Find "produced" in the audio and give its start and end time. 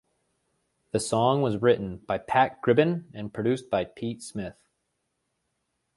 3.31-3.69